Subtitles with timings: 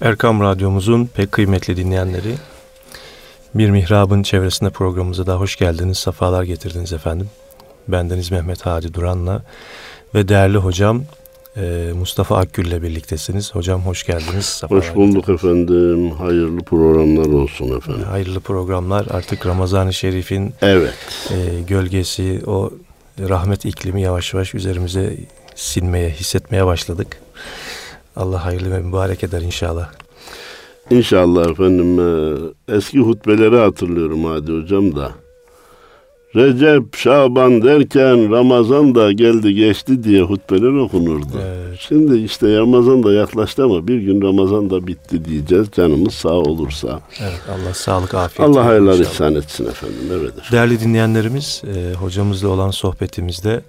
[0.00, 2.34] Erkam Radyomuzun pek kıymetli dinleyenleri,
[3.54, 7.30] Bir Mihrab'ın çevresinde programımıza da hoş geldiniz, sefalar getirdiniz efendim.
[7.88, 9.42] Bendeniz Mehmet Hadi Duran'la
[10.14, 11.02] ve değerli hocam
[11.56, 13.54] e, Mustafa Akgül ile birliktesiniz.
[13.54, 14.62] Hocam hoş geldiniz.
[14.68, 16.10] Hoş bulduk efendim.
[16.10, 18.04] Hayırlı programlar olsun efendim.
[18.04, 19.06] Hayırlı programlar.
[19.10, 20.94] Artık Ramazan-ı Şerif'in evet.
[21.30, 22.70] e, gölgesi, o
[23.20, 25.16] rahmet iklimi yavaş yavaş üzerimize
[25.54, 27.20] sinmeye, hissetmeye başladık.
[28.16, 29.90] Allah hayırlı ve mübarek eder inşallah.
[30.90, 31.98] İnşallah efendim.
[32.68, 35.12] Eski hutbeleri hatırlıyorum Hadi Hocam da.
[36.36, 41.40] Recep, Şaban derken Ramazan da geldi geçti diye hutbeler okunurdu.
[41.46, 41.78] Evet.
[41.80, 45.66] Şimdi işte Ramazan da yaklaştı ama bir gün Ramazan da bitti diyeceğiz.
[45.76, 47.00] Canımız sağ olursa.
[47.20, 48.50] Evet Allah sağlık afiyet.
[48.50, 50.10] Allah hayırlar ihsan etsin efendim.
[50.10, 50.48] Öyledir.
[50.52, 53.60] Değerli dinleyenlerimiz e, hocamızla olan sohbetimizde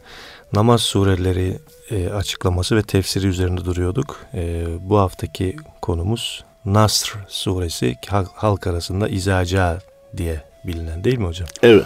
[0.53, 1.57] namaz sureleri
[1.91, 4.19] e, açıklaması ve tefsiri üzerinde duruyorduk.
[4.33, 7.95] E, bu haftaki konumuz Nasr suresi
[8.35, 9.79] halk arasında izaca
[10.17, 11.47] diye bilinen değil mi hocam?
[11.63, 11.85] Evet.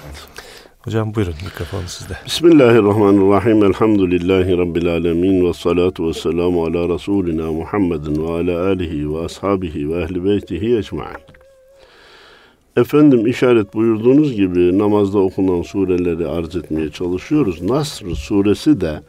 [0.80, 2.14] Hocam buyurun mikrofon sizde.
[2.26, 3.64] Bismillahirrahmanirrahim.
[3.64, 5.46] Elhamdülillahi Rabbil alemin.
[5.48, 10.78] Ve salatu ve selamu ala Resulina Muhammedin ve ala alihi ve ashabihi ve ehli beytihi
[10.78, 11.42] ecma'in.
[12.78, 17.62] Efendim işaret buyurduğunuz gibi namazda okunan sureleri arz etmeye çalışıyoruz.
[17.62, 19.02] Nasr suresi de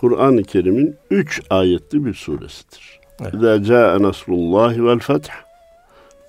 [0.00, 3.00] Kur'an-ı Kerim'in üç ayetli bir suresidir.
[3.34, 5.30] İzâ câe nasrullahi vel feth.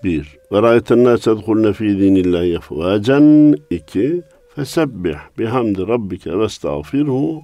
[0.04, 0.38] Bir.
[0.52, 3.56] Ve râyeten nâse edhulne fî dînillâhi yefvâcen.
[3.70, 4.22] İki.
[4.56, 7.42] Fesebbih bihamdi rabbike ve estağfirhu.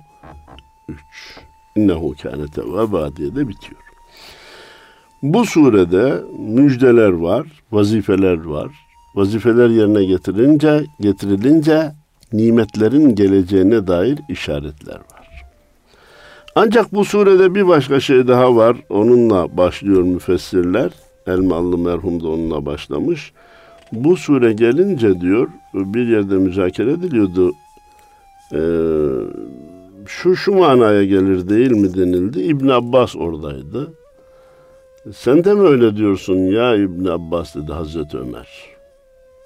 [0.90, 1.40] Üç.
[1.76, 3.82] İnnehu kâne tevvâbâ diye de bitiyor.
[5.24, 8.72] Bu surede müjdeler var, vazifeler var.
[9.16, 11.92] Vazifeler yerine getirince, getirilince
[12.34, 15.11] nimetlerin geleceğine dair işaretler var.
[16.56, 18.78] Ancak bu surede bir başka şey daha var.
[18.90, 20.92] Onunla başlıyor müfessirler.
[21.28, 23.34] Elmalı merhum da onunla başlamış.
[23.92, 27.52] Bu sure gelince diyor bir yerde müzakere ediliyordu.
[28.54, 28.60] Ee,
[30.06, 32.42] şu şu manaya gelir değil mi denildi.
[32.42, 33.94] İbn Abbas oradaydı.
[35.14, 38.48] Sen de mi öyle diyorsun ya İbn Abbas dedi Hazreti Ömer.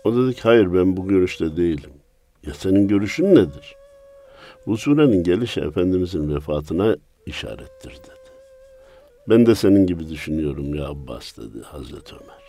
[0.04, 1.92] O dedi ki hayır ben bu görüşte değilim.
[2.48, 3.76] Ya senin görüşün nedir?
[4.68, 6.96] Bu surenin gelişi Efendimizin vefatına
[7.26, 8.26] işarettir dedi.
[9.30, 12.46] Ben de senin gibi düşünüyorum ya Abbas dedi Hazreti Ömer.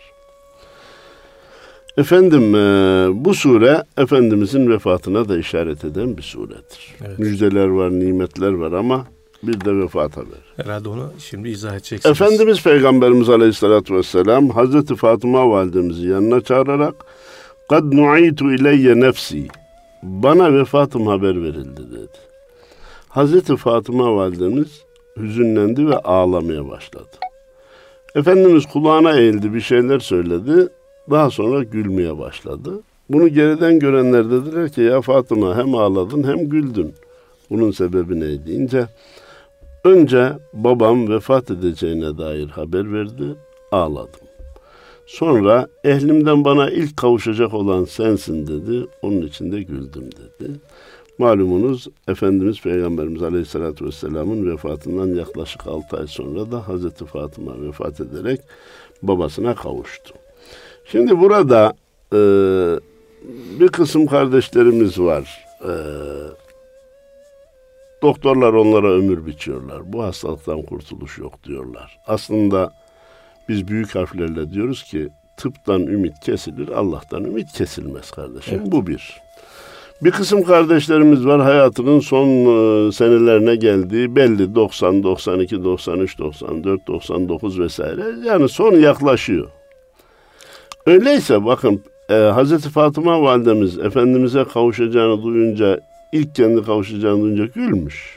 [1.97, 6.95] Efendim e, bu sure Efendimizin vefatına da işaret eden bir suredir.
[7.07, 7.19] Evet.
[7.19, 9.07] Müjdeler var, nimetler var ama
[9.43, 10.47] bir de vefat haberi.
[10.57, 12.21] Herhalde onu şimdi izah edeceksiniz.
[12.21, 16.95] Efendimiz Peygamberimiz Aleyhisselatü Vesselam Hazreti Fatıma validemizi yanına çağırarak
[17.69, 19.47] kad nu'itu ileyye nefsi
[20.03, 22.17] bana vefatım haber verildi dedi.
[23.09, 24.83] Hazreti Fatıma validemiz
[25.17, 27.17] hüzünlendi ve ağlamaya başladı.
[28.15, 30.67] Efendimiz kulağına eğildi bir şeyler söyledi.
[31.09, 32.81] Daha sonra gülmeye başladı.
[33.09, 36.93] Bunu geriden görenler dediler ki ya Fatıma hem ağladın hem güldün.
[37.49, 38.87] Bunun sebebi ne deyince
[39.83, 43.35] önce babam vefat edeceğine dair haber verdi.
[43.71, 44.26] Ağladım.
[45.07, 48.87] Sonra ehlimden bana ilk kavuşacak olan sensin dedi.
[49.01, 50.51] Onun için de güldüm dedi.
[51.17, 58.41] Malumunuz Efendimiz Peygamberimiz Aleyhisselatü Vesselam'ın vefatından yaklaşık 6 ay sonra da Hazreti Fatıma vefat ederek
[59.01, 60.13] babasına kavuştu.
[60.85, 61.73] Şimdi burada
[62.13, 62.19] e,
[63.59, 65.45] bir kısım kardeşlerimiz var.
[65.61, 65.73] E,
[68.01, 69.93] doktorlar onlara ömür biçiyorlar.
[69.93, 71.99] Bu hastalıktan kurtuluş yok diyorlar.
[72.07, 72.73] Aslında
[73.49, 78.59] biz büyük harflerle diyoruz ki tıptan ümit kesilir, Allah'tan ümit kesilmez kardeşim.
[78.61, 78.71] Evet.
[78.71, 79.27] Bu bir.
[80.01, 87.59] Bir kısım kardeşlerimiz var hayatının son e, senelerine geldiği belli 90, 92, 93, 94, 99
[87.59, 88.03] vesaire.
[88.25, 89.47] Yani son yaklaşıyor.
[90.85, 95.79] Öyleyse bakın e, Hazreti Fatıma validemiz Efendimiz'e kavuşacağını duyunca
[96.11, 98.16] ilk kendi kavuşacağını duyunca gülmüş.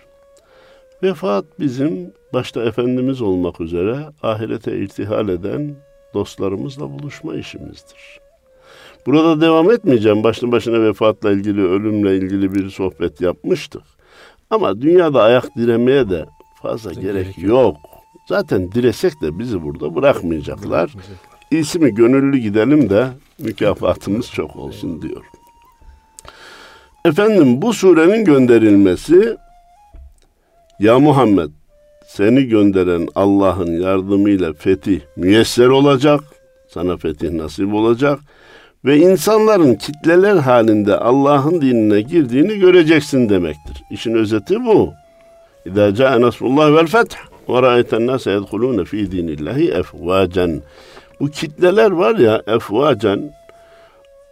[1.03, 5.75] Vefat bizim başta Efendimiz olmak üzere ahirete irtihal eden
[6.15, 8.21] dostlarımızla buluşma işimizdir.
[9.07, 10.25] Burada devam etmeyeceğim.
[10.25, 13.83] Başlı başına vefatla ilgili, ölümle ilgili bir sohbet yapmıştık.
[14.51, 16.27] Ama dünyada ayak diremeye de
[16.63, 17.77] fazla gerek, gerek yok.
[18.29, 20.95] Zaten diresek de bizi burada bırakmayacaklar.
[21.51, 23.09] İyisi mi gönüllü gidelim de
[23.39, 25.25] mükafatımız çok olsun diyor.
[27.05, 29.37] Efendim bu surenin gönderilmesi
[30.81, 31.51] ya Muhammed
[32.07, 36.21] seni gönderen Allah'ın yardımıyla fetih müyesser olacak.
[36.69, 38.21] Sana fetih nasip olacak.
[38.85, 43.83] Ve insanların kitleler halinde Allah'ın dinine girdiğini göreceksin demektir.
[43.91, 44.93] İşin özeti bu.
[45.67, 47.17] İdâ câe nasrullah vel feth.
[47.49, 50.63] Ve ra'ayten nase yedhulûne fî dînillâhi efvâcen.
[51.21, 53.33] Bu kitleler var ya efvâcen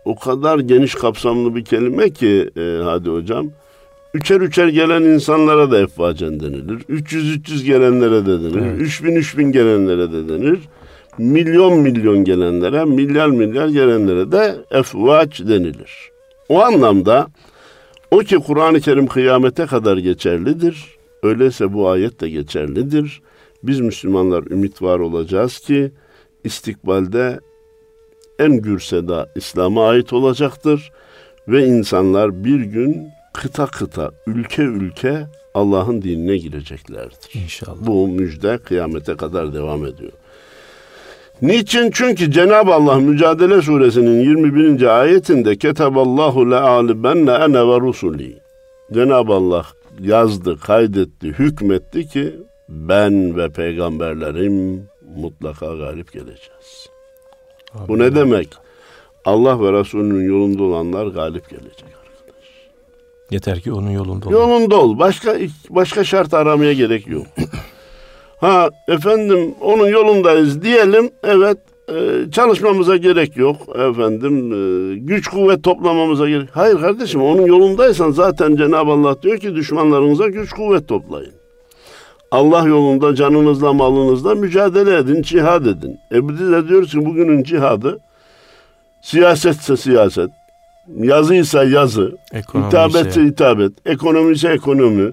[0.04, 3.50] o kadar geniş kapsamlı bir kelime ki e, hadi hocam.
[4.18, 6.80] Üçer üçer gelen insanlara da efvacen denilir.
[6.80, 8.80] 300-300 gelenlere de denir.
[8.80, 10.58] 3000-3000 gelenlere de denir.
[11.18, 16.10] Milyon milyon gelenlere, milyar milyar gelenlere de efvaç denilir.
[16.48, 17.26] O anlamda
[18.10, 20.96] o ki Kur'an-ı Kerim kıyamete kadar geçerlidir.
[21.22, 23.22] Öyleyse bu ayet de geçerlidir.
[23.62, 25.92] Biz Müslümanlar ümit var olacağız ki
[26.44, 27.40] istikbalde
[28.38, 30.92] en gür seda İslam'a ait olacaktır
[31.48, 37.42] ve insanlar bir gün kıta kıta, ülke ülke Allah'ın dinine gireceklerdir.
[37.44, 37.76] İnşallah.
[37.80, 40.12] Bu müjde kıyamete kadar devam ediyor.
[41.42, 41.90] Niçin?
[41.90, 45.00] Çünkü Cenab-ı Allah Mücadele Suresinin 21.
[45.00, 48.38] ayetinde Ketaballahu le'alibenne ene ve rusuli.
[48.92, 49.66] Cenab-ı Allah
[50.00, 52.34] yazdı, kaydetti, hükmetti ki
[52.68, 56.88] ben ve peygamberlerim mutlaka galip geleceğiz.
[57.74, 57.88] Amin.
[57.88, 58.48] Bu ne demek?
[59.24, 61.87] Allah ve Resulünün yolunda olanlar galip gelecek.
[63.30, 64.32] Yeter ki onun yolunda ol.
[64.32, 64.98] Yolunda ol.
[64.98, 65.36] Başka
[65.70, 67.26] başka şart aramaya gerek yok.
[68.40, 71.10] ha efendim onun yolundayız diyelim.
[71.24, 71.58] Evet
[71.88, 76.48] e, çalışmamıza gerek yok efendim e, güç kuvvet toplamamıza gerek.
[76.52, 81.32] Hayır kardeşim onun yolundaysan zaten Cenab-ı Allah diyor ki düşmanlarınıza güç kuvvet toplayın.
[82.30, 85.98] Allah yolunda canınızla malınızla mücadele edin, cihad edin.
[86.12, 87.98] E biz de diyoruz ki bugünün cihadı
[89.02, 90.30] siyasetse siyaset,
[90.96, 95.12] yazıysa yazı, Ekonomi hitabetse ise- hitabet, ekonomi ise ekonomi,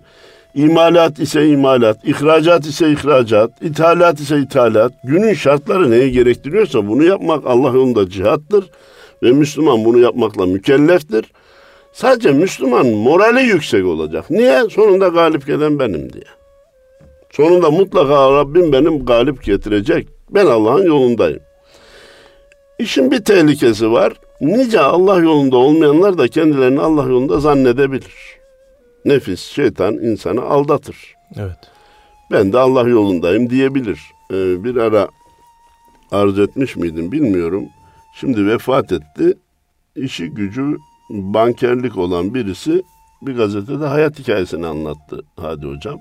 [0.55, 4.91] imalat ise imalat, ihracat ise ihracat, ithalat ise ithalat.
[5.03, 8.69] Günün şartları neye gerektiriyorsa bunu yapmak Allah yolunda cihattır
[9.23, 11.25] ve Müslüman bunu yapmakla mükelleftir.
[11.93, 14.29] Sadece Müslüman morali yüksek olacak.
[14.29, 14.63] Niye?
[14.69, 16.23] Sonunda galip gelen benim diye.
[17.31, 20.07] Sonunda mutlaka Rabbim benim galip getirecek.
[20.29, 21.39] Ben Allah'ın yolundayım.
[22.79, 24.13] İşin bir tehlikesi var.
[24.41, 28.13] Nice Allah yolunda olmayanlar da kendilerini Allah yolunda zannedebilir.
[29.05, 31.15] Nefis, şeytan insanı aldatır.
[31.35, 31.57] Evet.
[32.31, 33.99] Ben de Allah yolundayım diyebilir.
[34.31, 35.07] Ee, bir ara
[36.11, 37.65] arz etmiş miydim bilmiyorum.
[38.19, 39.37] Şimdi vefat etti.
[39.95, 40.77] İşi gücü
[41.09, 42.83] bankerlik olan birisi
[43.21, 45.99] bir gazetede hayat hikayesini anlattı Hadi Hocam.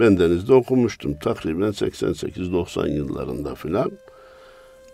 [0.00, 1.14] Ben denizde okumuştum.
[1.14, 3.90] Takriben 88-90 yıllarında filan.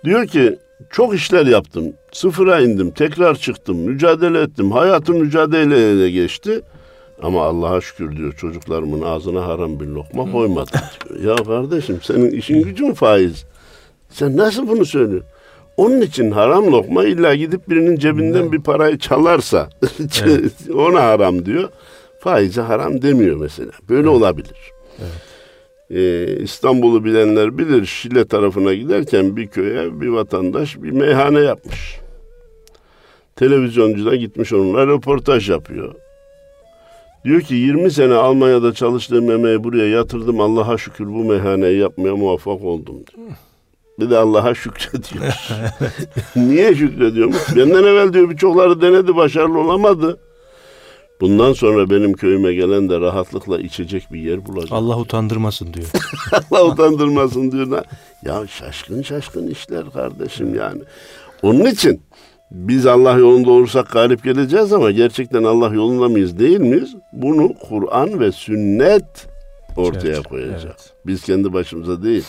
[0.05, 0.59] Diyor ki
[0.91, 1.93] çok işler yaptım.
[2.13, 2.91] Sıfıra indim.
[2.91, 3.77] Tekrar çıktım.
[3.77, 4.73] Mücadele ettim.
[4.73, 6.61] Hayatım mücadeleyle geçti.
[7.23, 11.39] Ama Allah'a şükür diyor çocuklarımın ağzına haram bir lokma koymadım diyor.
[11.39, 13.45] Ya kardeşim senin işin gücün faiz.
[14.11, 15.29] Sen nasıl bunu söylüyorsun?
[15.77, 19.69] Onun için haram lokma illa gidip birinin cebinden bir parayı çalarsa
[20.75, 21.69] ona haram diyor.
[22.21, 23.71] Faize haram demiyor mesela.
[23.89, 24.73] Böyle olabilir.
[25.91, 32.01] Ee, İstanbul'u bilenler bilir Şile tarafına giderken bir köye bir vatandaş bir meyhane yapmış.
[33.37, 35.95] Televizyoncu da gitmiş onunla röportaj yapıyor.
[37.25, 40.41] Diyor ki 20 sene Almanya'da çalıştığım emeği buraya yatırdım.
[40.41, 43.29] Allah'a şükür bu meyhaneyi yapmaya muvaffak oldum diyor.
[44.01, 45.25] Bir de Allah'a şükrediyor.
[46.37, 47.57] Niye şükrediyormuş?
[47.57, 50.19] Benden evvel diyor birçokları denedi başarılı olamadı.
[51.21, 54.73] Bundan sonra benim köyüme gelen de rahatlıkla içecek bir yer bulacak.
[54.73, 55.87] Allah utandırmasın diyor.
[56.51, 57.85] Allah utandırmasın diyor.
[58.25, 60.83] Ya şaşkın şaşkın işler kardeşim yani.
[61.43, 62.01] Onun için
[62.51, 66.95] biz Allah yolunda olursak galip geleceğiz ama gerçekten Allah yolunda mıyız değil miyiz?
[67.13, 69.27] Bunu Kur'an ve sünnet
[69.77, 70.63] ortaya Evet, koyacak.
[70.65, 70.93] evet.
[71.07, 72.25] Biz kendi başımıza değil.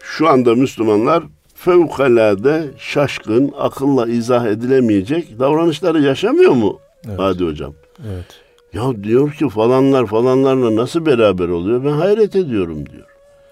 [0.00, 1.22] Şu anda Müslümanlar
[1.54, 6.78] fevkalade şaşkın, akılla izah edilemeyecek davranışları yaşamıyor mu?
[7.08, 7.18] Evet.
[7.18, 7.74] Hadi hocam.
[8.00, 8.26] Evet.
[8.72, 11.84] Ya diyor ki falanlar falanlarla nasıl beraber oluyor?
[11.84, 13.06] Ben hayret ediyorum diyor.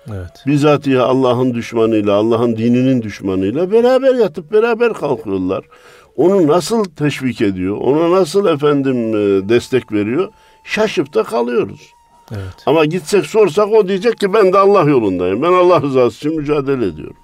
[0.08, 0.30] Evet.
[0.46, 5.64] Bizatihi Allah'ın düşmanıyla, Allah'ın dininin düşmanıyla beraber yatıp beraber kalkıyorlar.
[6.16, 7.76] Onu nasıl teşvik ediyor?
[7.76, 10.28] Ona nasıl efendim e, destek veriyor?
[10.64, 11.80] Şaşıp da kalıyoruz.
[12.32, 12.54] Evet.
[12.66, 15.42] Ama gitsek sorsak o diyecek ki ben de Allah yolundayım.
[15.42, 17.16] Ben Allah rızası için mücadele ediyorum.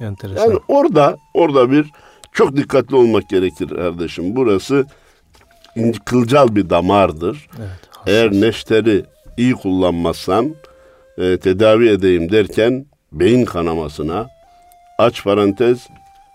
[0.00, 0.48] Enteresan.
[0.48, 1.90] Yani orada orada bir
[2.32, 4.36] çok dikkatli olmak gerekir kardeşim.
[4.36, 4.86] Burası
[6.04, 7.48] kılcal bir damardır.
[7.58, 7.90] evet.
[8.06, 9.04] Eğer neşteri
[9.36, 10.54] iyi kullanmazsan
[11.18, 14.28] e, tedavi edeyim derken beyin kanamasına
[14.98, 15.88] aç parantez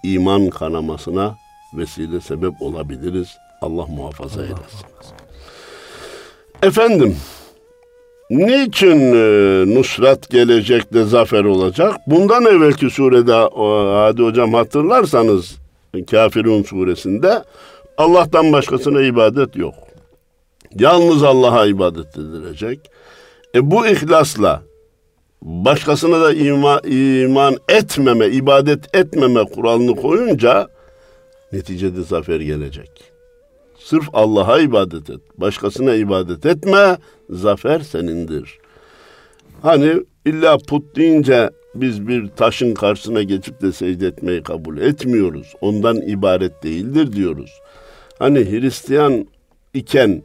[0.03, 1.35] iman kanamasına
[1.73, 3.37] vesile sebep olabiliriz.
[3.61, 4.85] Allah muhafaza eylesin.
[6.63, 7.17] Efendim
[8.29, 11.95] niçin e, nusrat gelecek de zafer olacak?
[12.07, 13.33] Bundan evvelki surede
[14.05, 15.55] Hadi hocam hatırlarsanız
[16.11, 17.43] Kafirun suresinde
[17.97, 19.73] Allah'tan başkasına ibadet yok.
[20.79, 22.79] Yalnız Allah'a ibadet edilecek.
[23.55, 24.61] E bu ihlasla
[25.41, 30.67] başkasına da iman, iman etmeme, ibadet etmeme kuralını koyunca
[31.51, 32.89] neticede zafer gelecek.
[33.79, 35.21] Sırf Allah'a ibadet et.
[35.37, 36.97] Başkasına ibadet etme.
[37.29, 38.59] Zafer senindir.
[39.61, 39.93] Hani
[40.25, 45.53] illa put deyince biz bir taşın karşısına geçip de secde etmeyi kabul etmiyoruz.
[45.61, 47.51] Ondan ibaret değildir diyoruz.
[48.19, 49.27] Hani Hristiyan
[49.73, 50.23] iken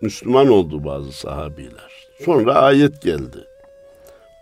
[0.00, 1.92] Müslüman oldu bazı sahabiler.
[2.24, 3.46] Sonra ayet geldi.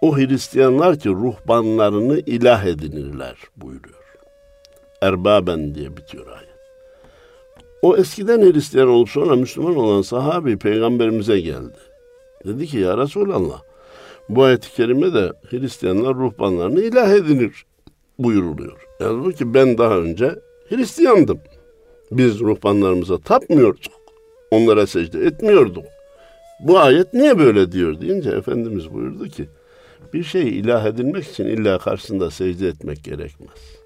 [0.00, 4.00] O Hristiyanlar ki ruhbanlarını ilah edinirler buyuruyor.
[5.02, 6.50] Erbaben diye bitiyor ayet.
[7.82, 11.78] O eskiden Hristiyan olup sonra Müslüman olan sahabi peygamberimize geldi.
[12.44, 13.62] Dedi ki ya Resulallah
[14.28, 17.64] bu ayet-i kerime de Hristiyanlar ruhbanlarını ilah edinir
[18.18, 18.86] buyuruluyor.
[19.00, 21.40] Yani ki ben daha önce Hristiyandım.
[22.10, 23.92] Biz ruhbanlarımıza tapmıyorduk.
[24.50, 25.84] Onlara secde etmiyorduk.
[26.60, 29.48] Bu ayet niye böyle diyor deyince Efendimiz buyurdu ki
[30.14, 33.80] bir şey ilah edinmek için illa karşısında secde etmek gerekmez.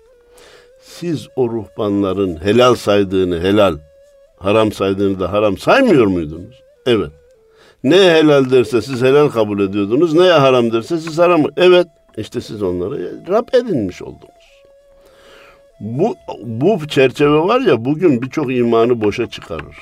[0.80, 3.78] Siz o ruhbanların helal saydığını helal,
[4.36, 6.62] haram saydığını da haram saymıyor muydunuz?
[6.86, 7.10] Evet.
[7.84, 11.44] Neye helal derse siz helal kabul ediyordunuz, neye haram derse siz haram.
[11.56, 14.33] Evet, işte siz onları Rab edinmiş oldunuz.
[15.84, 19.76] Bu, bu çerçeve var ya bugün birçok imanı boşa çıkarır.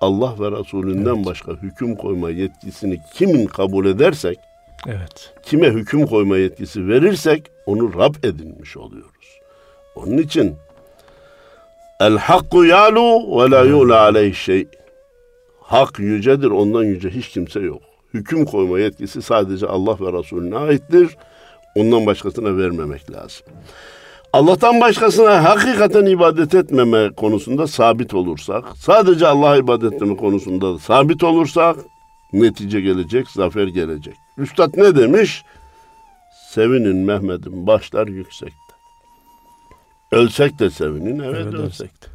[0.00, 1.26] Allah ve Resulünden evet.
[1.26, 4.38] başka hüküm koyma yetkisini kimin kabul edersek,
[4.86, 5.34] evet.
[5.42, 9.40] kime hüküm koyma yetkisi verirsek onu Rab edinmiş oluyoruz.
[9.96, 10.56] Onun için
[12.00, 14.68] el hakku yalu ve la yula aleyhi şey.
[15.60, 17.82] Hak yücedir, ondan yüce hiç kimse yok.
[18.14, 21.16] Hüküm koyma yetkisi sadece Allah ve Resulüne aittir.
[21.76, 23.46] Ondan başkasına vermemek lazım.
[24.32, 31.76] Allah'tan başkasına hakikaten ibadet etmeme konusunda sabit olursak, sadece Allah'a ibadet etmeme konusunda sabit olursak
[32.32, 34.14] netice gelecek, zafer gelecek.
[34.38, 35.44] Üstad ne demiş?
[36.50, 38.54] Sevinin Mehmet'im başlar yüksekte.
[40.12, 42.06] Ölsek de sevinin, evet, evet ölsek de.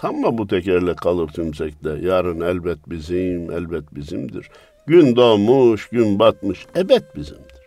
[0.00, 1.90] Sanma bu tekerle kalır tümsekte.
[2.02, 4.48] Yarın elbet bizim, elbet bizimdir.
[4.86, 7.60] Gün doğmuş, gün batmış, ebed bizimdir.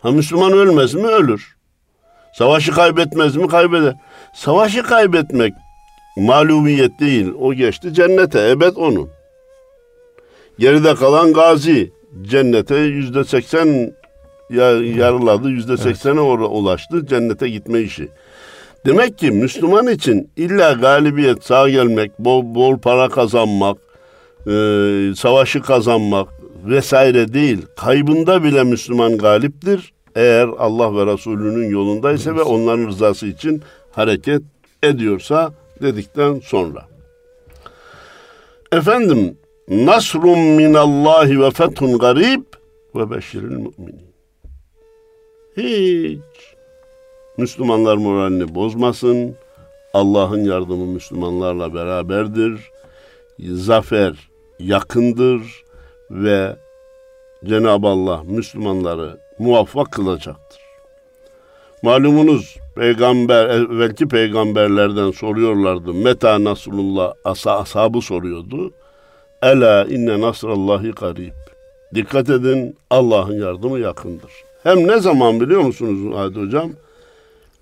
[0.00, 1.06] Ha Müslüman ölmez mi?
[1.06, 1.56] Ölür.
[2.34, 3.48] Savaşı kaybetmez mi?
[3.48, 3.94] Kaybeder.
[4.34, 5.54] Savaşı kaybetmek
[6.16, 7.32] malumiyet değil.
[7.40, 8.50] O geçti cennete.
[8.50, 9.08] Ebed onun.
[10.58, 11.92] Geride kalan gazi.
[12.22, 13.92] Cennete yüzde seksen
[14.96, 15.50] yarıladı.
[15.50, 17.06] Yüzde seksene ulaştı.
[17.06, 18.08] Cennete gitme işi.
[18.86, 23.78] Demek ki Müslüman için illa galibiyet sağ gelmek, bol, bol para kazanmak,
[24.46, 24.50] e,
[25.16, 26.28] savaşı kazanmak
[26.64, 27.66] vesaire değil.
[27.76, 29.93] Kaybında bile Müslüman galiptir.
[30.14, 32.40] Eğer Allah ve Resulünün yolundaysa evet.
[32.40, 34.42] ve onların rızası için hareket
[34.82, 35.52] ediyorsa
[35.82, 36.88] dedikten sonra.
[38.72, 42.42] Efendim Nasrun minallahi ve fethun garib
[42.94, 44.14] ve beşiril müminin.
[45.56, 46.54] Hiç
[47.38, 49.36] Müslümanlar moralini bozmasın.
[49.94, 52.70] Allah'ın yardımı Müslümanlarla beraberdir.
[53.38, 54.28] Zafer
[54.58, 55.64] yakındır
[56.10, 56.56] ve
[57.44, 60.60] Cenab-ı Allah Müslümanları muvaffak kılacaktır.
[61.82, 65.94] Malumunuz peygamber evvelki peygamberlerden soruyorlardı.
[65.94, 68.72] Meta Nasrullah asa, ashabı soruyordu.
[69.42, 71.32] Ela inne nasrallahi garib.
[71.94, 74.30] Dikkat edin Allah'ın yardımı yakındır.
[74.62, 76.72] Hem ne zaman biliyor musunuz Hadi Hocam?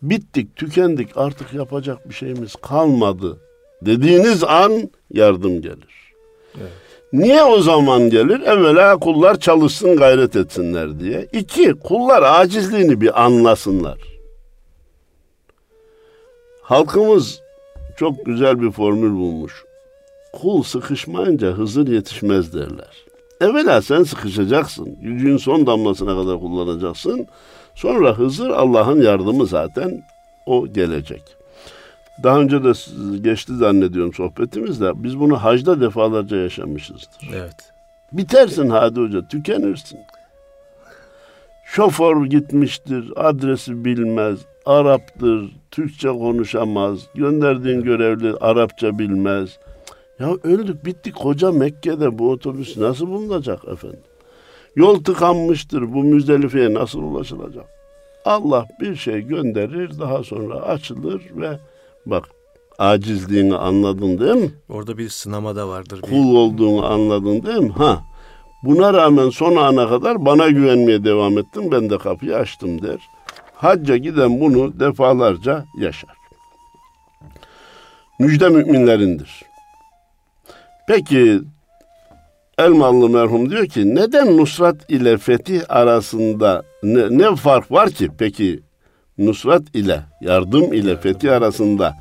[0.03, 3.39] Bittik, tükendik, artık yapacak bir şeyimiz kalmadı
[3.83, 6.13] dediğiniz an yardım gelir.
[6.61, 6.92] Evet.
[7.13, 8.41] Niye o zaman gelir?
[8.41, 11.29] Evvela kullar çalışsın, gayret etsinler diye.
[11.33, 13.99] İki, kullar acizliğini bir anlasınlar.
[16.63, 17.41] Halkımız
[17.97, 19.65] çok güzel bir formül bulmuş.
[20.33, 23.05] Kul sıkışmayınca Hızır yetişmez derler.
[23.41, 24.97] Evvela sen sıkışacaksın.
[25.03, 27.27] Gücün son damlasına kadar kullanacaksın.
[27.75, 30.03] Sonra Hızır Allah'ın yardımı zaten
[30.47, 31.23] o gelecek.
[32.23, 32.73] Daha önce de
[33.21, 35.03] geçti zannediyorum sohbetimizde.
[35.03, 37.31] Biz bunu hacda defalarca yaşamışızdır.
[37.35, 37.73] Evet.
[38.13, 39.99] Bitersin Hadi Hoca, tükenirsin.
[41.65, 49.59] Şoför gitmiştir, adresi bilmez, Arap'tır, Türkçe konuşamaz, gönderdiğin görevli Arapça bilmez.
[50.19, 54.01] Ya öldük bittik koca Mekke'de bu otobüs nasıl bulunacak efendim?
[54.77, 57.65] Yol tıkanmıştır bu Müzdelife'ye nasıl ulaşılacak?
[58.25, 61.59] Allah bir şey gönderir daha sonra açılır ve
[62.07, 62.25] bak
[62.79, 64.51] acizliğini anladın değil mi?
[64.69, 66.01] Orada bir sınama da vardır.
[66.01, 67.73] Kul olduğunu anladın değil mi?
[67.73, 68.03] Ha.
[68.63, 71.73] Buna rağmen son ana kadar bana güvenmeye devam ettim.
[71.73, 72.99] Ben de kapıyı açtım der.
[73.55, 76.17] Hacca giden bunu defalarca yaşar.
[78.19, 79.43] Müjde müminlerindir.
[80.89, 81.41] Peki
[82.59, 88.61] Elmalı merhum diyor ki neden Nusrat ile fetih arasında ne, ne fark var ki peki
[89.19, 91.97] Nusrat ile yardım ile fetih arasında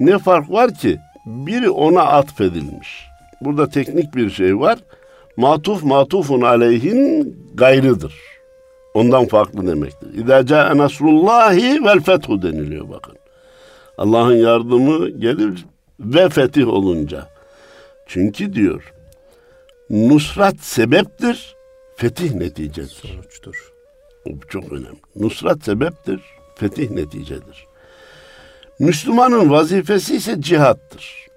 [0.00, 3.06] ne fark var ki biri ona atfedilmiş.
[3.40, 4.78] Burada teknik bir şey var.
[5.36, 8.14] Matuf matufun aleyhin gayrıdır.
[8.94, 10.14] Ondan farklı demektir.
[10.14, 13.16] İzâ câe nasrullâhi vel fethu deniliyor bakın.
[13.98, 15.66] Allah'ın yardımı gelir
[16.00, 17.28] ve fetih olunca.
[18.06, 18.92] Çünkü diyor
[19.90, 21.56] nusrat sebeptir,
[21.96, 22.88] fetih neticedir.
[22.88, 23.72] Sonuçtur.
[24.26, 24.98] Bu çok önemli.
[25.16, 26.20] Nusrat sebeptir,
[26.58, 27.66] fetih neticedir.
[28.78, 31.28] Müslümanın vazifesi ise cihattır.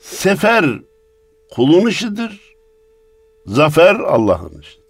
[0.00, 0.64] Sefer
[1.50, 2.54] kulun işidir,
[3.46, 4.80] zafer Allah'ın işidir.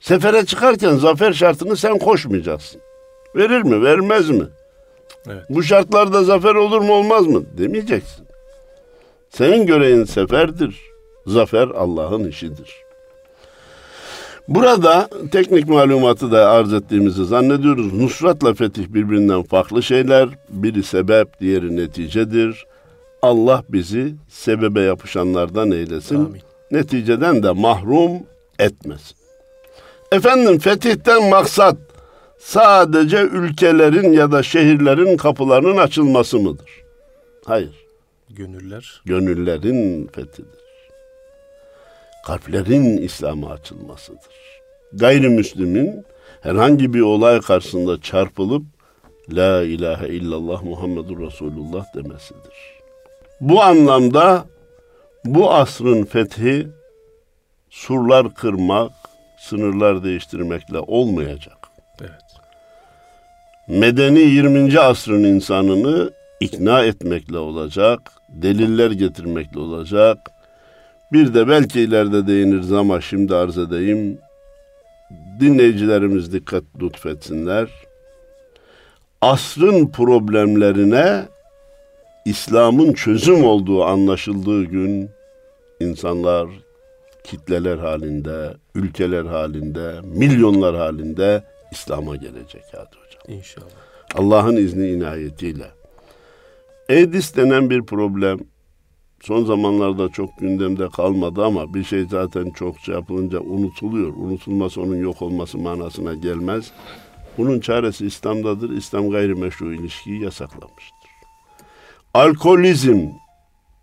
[0.00, 2.80] Sefere çıkarken zafer şartını sen koşmayacaksın.
[3.36, 4.44] Verir mi, vermez mi?
[5.26, 5.44] Evet.
[5.48, 7.58] Bu şartlarda zafer olur mu, olmaz mı?
[7.58, 8.26] Demeyeceksin.
[9.30, 10.80] Senin görevin seferdir.
[11.26, 12.87] Zafer Allah'ın işidir.
[14.48, 17.92] Burada teknik malumatı da arz ettiğimizi zannediyoruz.
[17.92, 20.28] Nusratla fetih birbirinden farklı şeyler.
[20.48, 22.66] Biri sebep, diğeri neticedir.
[23.22, 26.16] Allah bizi sebebe yapışanlardan eylesin.
[26.16, 26.40] Amin.
[26.70, 28.12] Neticeden de mahrum
[28.58, 29.16] etmesin.
[30.12, 31.76] Efendim fetihten maksat
[32.38, 36.70] sadece ülkelerin ya da şehirlerin kapılarının açılması mıdır?
[37.44, 37.86] Hayır
[38.30, 39.02] Gönüller.
[39.04, 40.57] gönüllerin fethidir.
[42.26, 44.38] Kalplerin İslam'a açılmasıdır.
[44.92, 46.04] Gayrimüslimin
[46.40, 48.62] herhangi bir olay karşısında çarpılıp
[49.32, 52.78] La ilahe illallah Muhammedur Resulullah demesidir.
[53.40, 54.44] Bu anlamda
[55.24, 56.68] bu asrın fethi
[57.70, 58.92] surlar kırmak,
[59.38, 61.58] sınırlar değiştirmekle olmayacak.
[62.00, 62.12] Evet.
[63.68, 64.80] medeni 20.
[64.80, 66.10] asrın insanını
[66.40, 70.18] ikna etmekle olacak, deliller getirmekle olacak.
[71.12, 74.18] Bir de belki ileride değiniriz ama şimdi arz edeyim.
[75.40, 77.68] Dinleyicilerimiz dikkat lütfetsinler.
[79.20, 81.24] Asrın problemlerine
[82.24, 85.10] İslam'ın çözüm olduğu anlaşıldığı gün
[85.80, 86.48] insanlar
[87.24, 93.38] kitleler halinde, ülkeler halinde, milyonlar halinde İslam'a gelecek hadi hocam.
[93.38, 93.66] İnşallah.
[94.14, 95.66] Allah'ın izni inayetiyle.
[96.88, 98.38] AIDS denen bir problem
[99.20, 104.12] son zamanlarda çok gündemde kalmadı ama bir şey zaten çok şey yapılınca unutuluyor.
[104.16, 106.72] Unutulması onun yok olması manasına gelmez.
[107.38, 108.70] Bunun çaresi İslam'dadır.
[108.70, 111.08] İslam gayrimeşru ilişkiyi yasaklamıştır.
[112.14, 113.06] Alkolizm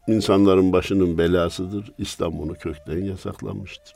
[0.08, 1.92] insanların başının belasıdır.
[1.98, 3.96] İslam bunu kökten yasaklamıştır.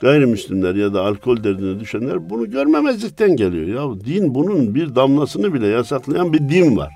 [0.00, 3.66] Gayrimüslimler ya da alkol derdine düşenler bunu görmemezlikten geliyor.
[3.66, 6.92] Ya din bunun bir damlasını bile yasaklayan bir din var.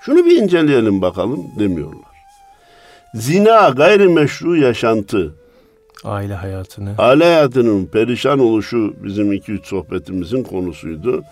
[0.00, 2.15] Şunu bir inceleyelim bakalım demiyorlar.
[3.20, 5.34] Zina gayrimeşru yaşantı,
[6.04, 6.94] Aile hayatını.
[6.98, 11.22] aile hayatının perişan oluşu bizim iki üç sohbetimizin konusuydu.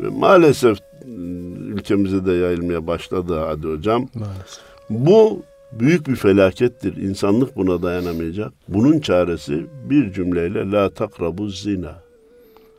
[0.00, 1.10] Ve maalesef ıı,
[1.58, 4.08] ülkemize de yayılmaya başladı hadi hocam.
[4.14, 4.58] Maalesef.
[4.90, 6.96] Bu büyük bir felakettir.
[6.96, 8.52] İnsanlık buna dayanamayacak.
[8.68, 12.02] Bunun çaresi bir cümleyle la takrabu zina.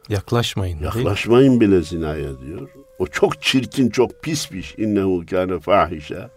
[0.10, 0.80] Yaklaşmayın.
[0.84, 2.70] Yaklaşmayın bile zinaya diyor.
[3.00, 4.76] O çok çirkin, çok pis bir iş.
[4.78, 6.28] İnnehu kâne fahişe.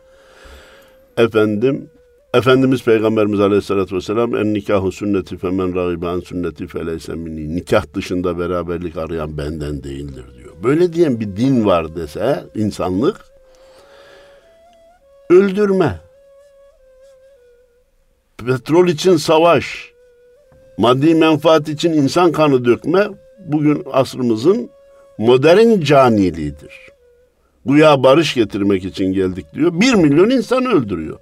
[1.16, 1.90] Efendim,
[2.34, 7.56] Efendimiz Peygamberimiz Aleyhisselatü Vesselam en nikahu sünneti femen ragibe an sünneti feleyse minni.
[7.56, 10.54] Nikah dışında beraberlik arayan benden değildir diyor.
[10.62, 13.20] Böyle diyen bir din var dese insanlık
[15.30, 16.00] öldürme,
[18.46, 19.92] petrol için savaş,
[20.78, 23.08] maddi menfaat için insan kanı dökme
[23.46, 24.70] bugün asrımızın
[25.18, 26.92] modern caniliğidir.
[27.66, 29.80] Güya barış getirmek için geldik diyor.
[29.80, 31.18] Bir milyon insan öldürüyor.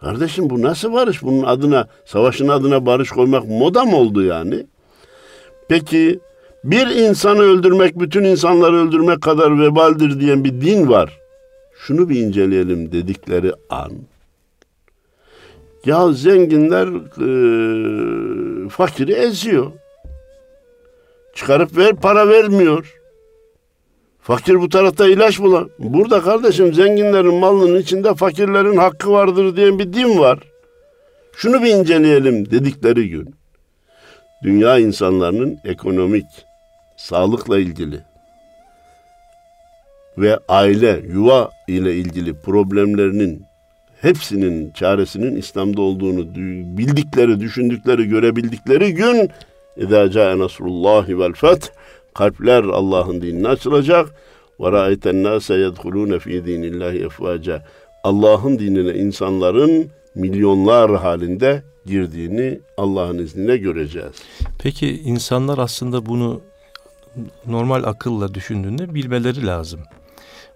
[0.00, 1.22] Kardeşim bu nasıl barış?
[1.22, 4.66] Bunun adına, savaşın adına barış koymak moda mı oldu yani?
[5.68, 6.20] Peki
[6.64, 11.18] bir insanı öldürmek, bütün insanları öldürmek kadar vebaldir diyen bir din var.
[11.78, 13.92] Şunu bir inceleyelim dedikleri an.
[15.86, 19.72] Ya zenginler e, fakiri eziyor.
[21.34, 22.99] Çıkarıp ver para vermiyor.
[24.21, 25.69] Fakir bu tarafta ilaç bulan.
[25.79, 30.39] Burada kardeşim zenginlerin malının içinde fakirlerin hakkı vardır diyen bir din var.
[31.37, 33.35] Şunu bir inceleyelim dedikleri gün.
[34.43, 36.25] Dünya insanlarının ekonomik,
[36.97, 37.99] sağlıkla ilgili
[40.17, 43.43] ve aile, yuva ile ilgili problemlerinin
[44.01, 49.29] hepsinin çaresinin İslam'da olduğunu dü- bildikleri, düşündükleri, görebildikleri gün
[49.77, 51.69] اِذَا جَاءَ نَصْرُ اللّٰهِ وَالْفَتْحِ
[52.14, 54.14] kalpler Allah'ın dinine açılacak.
[54.60, 57.64] Ve ra'ayten nase yedhulune fi dinillahi efvaca.
[58.04, 64.12] Allah'ın dinine insanların milyonlar halinde girdiğini Allah'ın izniyle göreceğiz.
[64.58, 66.40] Peki insanlar aslında bunu
[67.46, 69.80] normal akılla düşündüğünde bilmeleri lazım.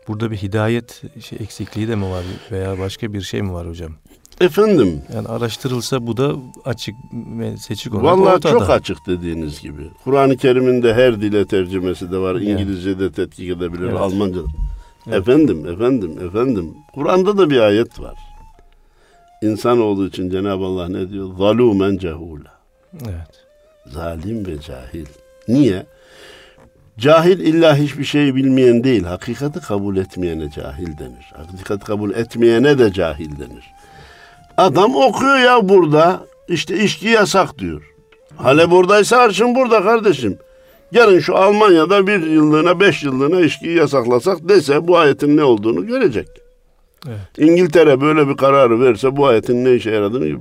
[0.08, 3.92] Burada bir hidayet şey eksikliği de mi var veya başka bir şey mi var hocam?
[4.40, 5.02] Efendim.
[5.14, 6.32] Yani araştırılsa bu da
[6.64, 6.94] açık
[7.58, 8.52] seçik olarak Vallahi ortada.
[8.52, 9.82] çok açık dediğiniz gibi.
[10.04, 12.34] Kur'an-ı Kerim'in de her dile tercümesi de var.
[12.34, 14.00] İngilizce'de tetkik edebilir, Evet.
[14.00, 14.46] Almanca'da.
[15.06, 15.18] Evet.
[15.18, 16.74] Efendim, efendim, efendim.
[16.94, 18.14] Kur'an'da da bir ayet var.
[19.42, 21.28] İnsanoğlu için Cenab-ı Allah ne diyor?
[21.38, 22.54] Zalumen cehula.
[23.04, 23.44] Evet.
[23.86, 25.06] Zalim ve cahil.
[25.48, 25.86] Niye?
[26.98, 29.02] Cahil illa hiçbir şeyi bilmeyen değil.
[29.04, 31.32] Hakikati kabul etmeyene cahil denir.
[31.36, 33.64] Hakikati kabul etmeyene de cahil denir.
[34.56, 36.20] Adam okuyor ya burada.
[36.48, 37.92] işte içki yasak diyor.
[38.36, 40.38] Hale buradaysa arşın burada kardeşim.
[40.92, 46.28] Yarın şu Almanya'da bir yıllığına beş yıllığına içkiyi yasaklasak dese bu ayetin ne olduğunu görecek.
[47.08, 47.18] Evet.
[47.38, 50.38] İngiltere böyle bir kararı verse bu ayetin ne işe yaradığını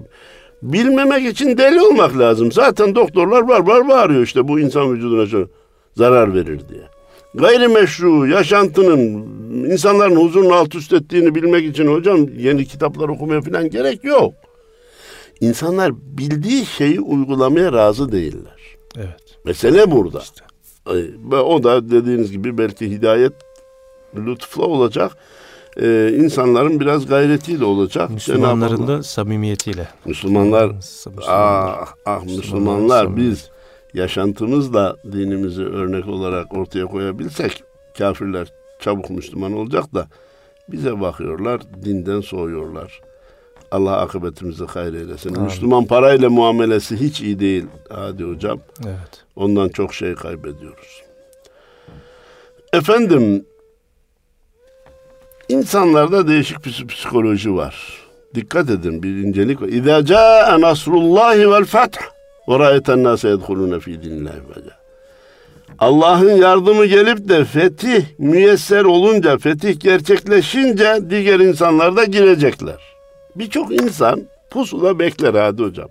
[0.63, 2.51] bilmemek için deli olmak lazım.
[2.51, 5.49] Zaten doktorlar var var bağırıyor işte bu insan vücuduna şu
[5.97, 6.92] zarar verir diye.
[7.35, 8.99] Gayrimeşru yaşantının
[9.71, 14.33] insanların huzurunu alt üst ettiğini bilmek için hocam yeni kitaplar okumaya falan gerek yok.
[15.39, 18.57] İnsanlar bildiği şeyi uygulamaya razı değiller.
[18.97, 19.37] Evet.
[19.45, 20.19] Mesele burada.
[20.19, 20.43] İşte.
[21.31, 23.33] Ve o da dediğiniz gibi belki hidayet
[24.15, 25.17] lütufla olacak.
[25.81, 28.09] Ee, insanların biraz gayretiyle olacak.
[28.09, 29.87] Müslümanların da samimiyetiyle.
[30.05, 31.25] Müslümanlar Müslümanlar.
[31.27, 33.49] ah ah Müslümanlar Müslümanlar biz
[33.93, 37.63] yaşantımızla dinimizi örnek olarak ortaya koyabilsek
[37.97, 38.47] kafirler
[38.79, 40.07] çabuk Müslüman olacak da
[40.69, 43.01] bize bakıyorlar dinden soğuyorlar.
[43.71, 45.29] Allah akıbetimizi hayır eylesin.
[45.29, 45.43] Amin.
[45.43, 47.65] Müslüman parayla muamelesi hiç iyi değil.
[47.89, 48.59] Hadi hocam.
[48.85, 49.25] Evet.
[49.35, 51.03] Ondan çok şey kaybediyoruz.
[52.73, 53.45] Efendim,
[55.49, 58.03] insanlarda değişik bir psikoloji var.
[58.35, 59.67] Dikkat edin bir incelik var.
[59.67, 61.97] İzâ câe nasrullâhi vel feth
[62.47, 64.83] ve râyeten nâse yedhulûne fî dinillâhi fecâ.
[65.79, 72.81] Allah'ın yardımı gelip de fetih müyesser olunca, fetih gerçekleşince diğer insanlar da girecekler.
[73.35, 75.89] Birçok insan pusula bekler hadi hocam.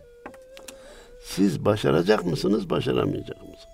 [1.25, 3.67] Siz başaracak mısınız, başaramayacak mısınız?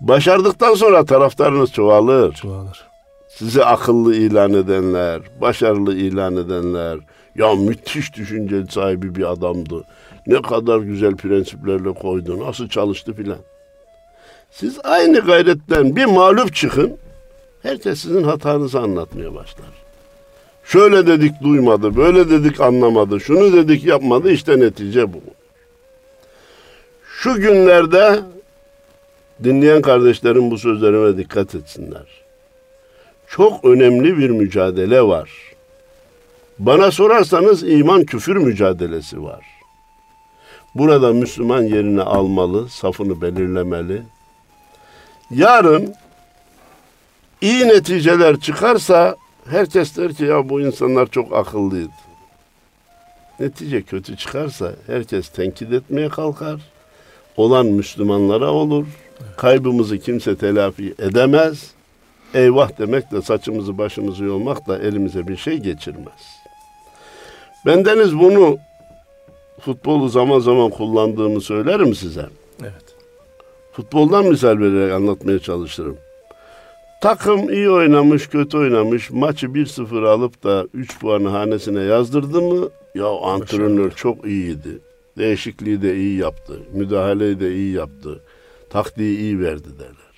[0.00, 2.34] Başardıktan sonra taraftarınız çoğalır.
[2.34, 2.90] Çoğalır.
[3.28, 6.98] Sizi akıllı ilan edenler, başarılı ilan edenler,
[7.36, 9.84] ya müthiş düşünce sahibi bir adamdı.
[10.30, 13.38] Ne kadar güzel prensiplerle koydu, nasıl çalıştı filan.
[14.50, 16.96] Siz aynı gayretten bir mağlup çıkın,
[17.62, 19.66] herkes sizin hatanızı anlatmaya başlar.
[20.64, 25.20] Şöyle dedik duymadı, böyle dedik anlamadı, şunu dedik yapmadı, işte netice bu.
[27.04, 28.20] Şu günlerde
[29.44, 32.06] dinleyen kardeşlerim bu sözlerime dikkat etsinler.
[33.28, 35.30] Çok önemli bir mücadele var.
[36.58, 39.59] Bana sorarsanız iman küfür mücadelesi var.
[40.74, 44.02] Burada Müslüman yerini almalı, safını belirlemeli.
[45.30, 45.94] Yarın
[47.40, 49.16] iyi neticeler çıkarsa
[49.50, 51.90] herkes der ki ya bu insanlar çok akıllıydı.
[53.40, 56.60] Netice kötü çıkarsa herkes tenkit etmeye kalkar.
[57.36, 58.86] Olan Müslümanlara olur.
[59.36, 61.70] Kaybımızı kimse telafi edemez.
[62.34, 66.40] Eyvah demek de saçımızı başımızı yolmak da elimize bir şey geçirmez.
[67.66, 68.58] Bendeniz bunu
[69.60, 72.26] futbolu zaman zaman kullandığımı söylerim size.
[72.62, 72.94] Evet.
[73.72, 75.96] Futboldan misal vererek anlatmaya çalışırım.
[77.02, 79.10] Takım iyi oynamış, kötü oynamış.
[79.10, 82.68] Maçı 1-0 alıp da 3 puanı hanesine yazdırdı mı?
[82.94, 84.78] Ya antrenör çok iyiydi.
[85.18, 86.58] Değişikliği de iyi yaptı.
[86.72, 88.20] Müdahaleyi de iyi yaptı.
[88.70, 90.09] Taktiği iyi verdi derler.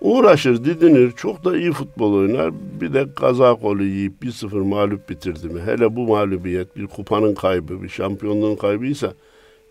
[0.00, 2.52] Uğraşır, didinir, çok da iyi futbol oynar.
[2.80, 5.60] Bir de kaza golü yiyip 1-0 mağlup bitirdi mi?
[5.66, 9.12] Hele bu mağlubiyet bir kupanın kaybı, bir şampiyonluğun kaybıysa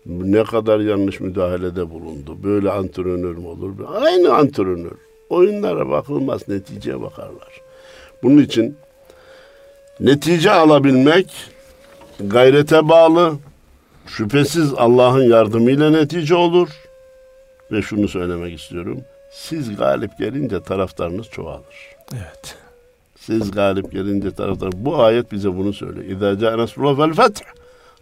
[0.06, 2.36] ne kadar yanlış müdahalede bulundu.
[2.44, 3.74] Böyle antrenör mü olur?
[4.00, 4.92] Aynı antrenör.
[5.30, 7.60] Oyunlara bakılmaz, neticeye bakarlar.
[8.22, 8.76] Bunun için
[10.00, 11.26] netice alabilmek
[12.20, 13.32] gayrete bağlı,
[14.06, 16.68] şüphesiz Allah'ın yardımıyla netice olur.
[17.72, 18.98] Ve şunu söylemek istiyorum.
[19.30, 21.96] Siz galip gelince taraftarınız çoğalır.
[22.12, 22.56] Evet.
[23.16, 24.70] Siz galip gelince taraftar.
[24.74, 26.06] Bu ayet bize bunu söylüyor.
[26.06, 27.42] İzâ câe nasrullah vel feth.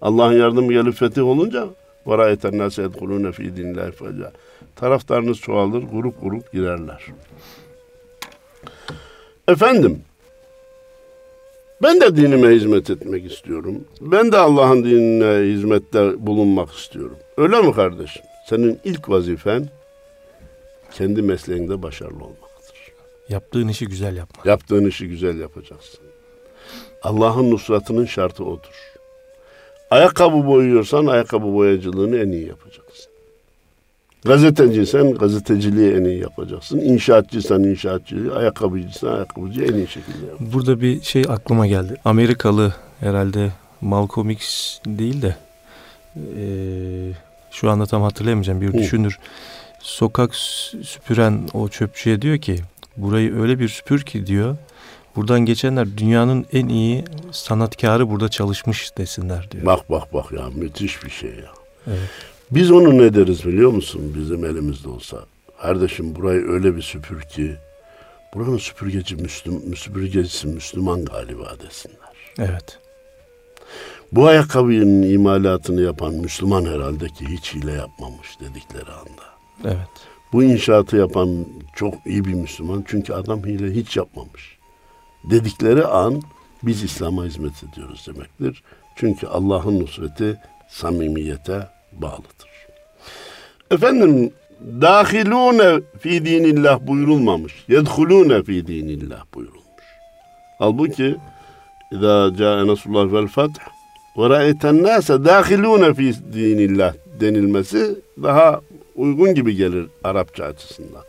[0.01, 1.69] Allah'ın yardımı gelip fetih olunca
[2.07, 4.33] ve râyeten nâse yedhulûne fî dinillâhi fecâ.
[4.77, 7.03] Taraftarınız çoğalır, grup grup girerler.
[9.49, 10.01] Efendim,
[11.83, 13.85] ben de dinime hizmet etmek istiyorum.
[14.01, 17.17] Ben de Allah'ın dinine hizmette bulunmak istiyorum.
[17.37, 18.23] Öyle mi kardeşim?
[18.49, 19.69] Senin ilk vazifen
[20.99, 22.77] kendi mesleğinde başarılı olmaktır.
[23.29, 24.47] Yaptığın işi güzel yapmak.
[24.47, 26.01] Yaptığın işi güzel yapacaksın.
[27.03, 28.93] Allah'ın nusratının şartı odur.
[29.91, 33.13] Ayakkabı boyuyorsan ayakkabı boyacılığını en iyi yapacaksın.
[34.25, 36.79] Gazeteciysen gazeteciliği en iyi yapacaksın.
[36.79, 40.53] İnşaatçıysan inşaatçılığı, ayakkabıcıysan ayakkabıcıyı en iyi şekilde yapacaksın.
[40.53, 41.97] Burada bir şey aklıma geldi.
[42.05, 45.37] Amerikalı herhalde Malcolm X değil de
[46.17, 46.45] e,
[47.51, 49.19] şu anda tam hatırlayamayacağım bir düşünür.
[49.87, 52.59] Sokak süpüren o çöpçüye diyor ki
[52.97, 54.57] burayı öyle bir süpür ki diyor
[55.17, 59.67] buradan geçenler dünyanın en iyi sanatkarı burada çalışmış desinler diyor.
[59.67, 61.53] Bak bak bak ya müthiş bir şey ya.
[61.87, 62.11] Evet.
[62.51, 65.25] Biz onu ne deriz biliyor musun bizim elimizde olsa?
[65.63, 67.57] Kardeşim burayı öyle bir süpür ki
[68.35, 72.17] buranın süpürgeci Müslüm, süpürgecisi Müslüman galiba desinler.
[72.39, 72.79] Evet.
[74.13, 79.36] Bu ayakkabının imalatını yapan Müslüman herhalde ki hiç hile yapmamış dedikleri anda.
[79.65, 79.77] Evet.
[80.33, 84.59] Bu inşaatı yapan çok iyi bir Müslüman çünkü adam hile hiç yapmamış.
[85.31, 86.23] Dedikleri an
[86.63, 88.63] biz İslam'a hizmet ediyoruz demektir.
[88.97, 92.51] Çünkü Allah'ın nusreti samimiyete bağlıdır.
[93.71, 94.33] Efendim
[94.81, 97.65] dahilune fi dinillah buyurulmamış.
[97.69, 99.85] Yedhulune fi dinillah buyurulmuş.
[100.59, 101.17] Halbuki
[101.93, 103.59] İzâ câe nasrullah vel fath
[104.19, 108.61] ve ra'eten nâse dâhilûne fi dinillah denilmesi daha
[108.97, 111.03] uygun gibi gelir Arapça açısından.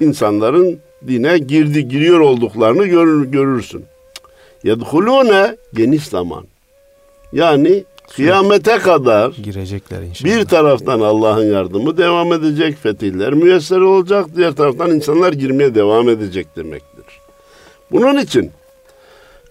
[0.00, 3.84] İnsanların dine girdi giriyor olduklarını görür, görürsün.
[4.64, 6.44] Yedhulûne geniş zaman.
[7.32, 7.84] Yani
[8.16, 10.34] kıyamete kadar Girecekler inşallah.
[10.34, 16.56] bir taraftan Allah'ın yardımı devam edecek, fetihler müyesser olacak, diğer taraftan insanlar girmeye devam edecek
[16.56, 17.04] demektir.
[17.92, 18.50] Bunun için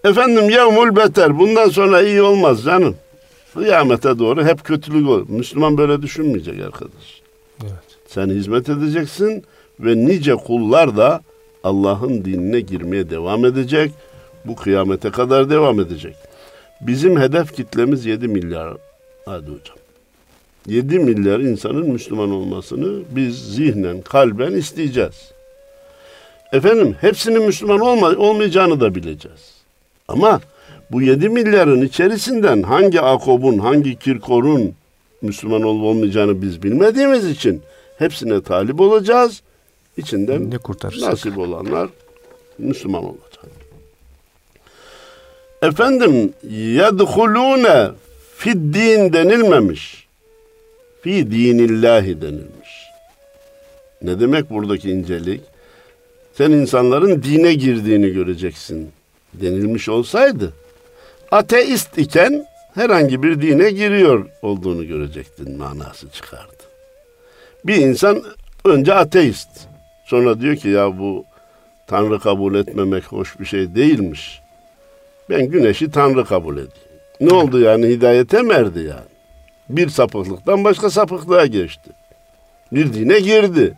[0.04, 2.96] efendim yevmul beter bundan sonra iyi olmaz canım.
[3.54, 5.26] Kıyamete doğru hep kötülük olur.
[5.28, 7.21] Müslüman böyle düşünmeyecek arkadaş.
[7.62, 7.98] Evet.
[8.06, 9.44] Sen hizmet edeceksin
[9.80, 11.20] ve nice kullar da
[11.64, 13.92] Allah'ın dinine girmeye devam edecek.
[14.44, 16.16] Bu kıyamete kadar devam edecek.
[16.80, 18.76] Bizim hedef kitlemiz 7 milyar.
[19.24, 19.76] Hadi hocam.
[20.66, 25.32] 7 milyar insanın Müslüman olmasını biz zihnen, kalben isteyeceğiz.
[26.52, 29.52] Efendim hepsinin Müslüman olma, olmayacağını da bileceğiz.
[30.08, 30.40] Ama
[30.90, 34.74] bu 7 milyarın içerisinden hangi akobun, hangi kirkorun
[35.22, 37.62] Müslüman olup olmayacağını biz bilmediğimiz için
[37.98, 39.42] hepsine talip olacağız.
[39.96, 41.10] İçinden Ne kurtarırsak.
[41.10, 41.88] nasip olanlar
[42.58, 43.44] Müslüman olacak.
[45.62, 47.90] Efendim yedhulune
[48.36, 50.06] fid din denilmemiş.
[51.02, 52.82] Fi dinillahi denilmiş.
[54.02, 55.40] Ne demek buradaki incelik?
[56.34, 58.90] Sen insanların dine girdiğini göreceksin
[59.34, 60.52] denilmiş olsaydı
[61.30, 66.62] ateist iken herhangi bir dine giriyor olduğunu görecektin manası çıkardı.
[67.64, 68.22] Bir insan
[68.64, 69.48] önce ateist.
[70.04, 71.24] Sonra diyor ki ya bu
[71.86, 74.40] Tanrı kabul etmemek hoş bir şey değilmiş.
[75.30, 76.72] Ben güneşi Tanrı kabul edeyim.
[77.20, 79.12] Ne oldu yani hidayete mi erdi yani?
[79.68, 81.90] Bir sapıklıktan başka sapıklığa geçti.
[82.72, 83.74] Bir dine girdi.